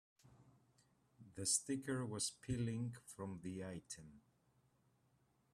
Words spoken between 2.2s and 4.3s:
peeling from the item.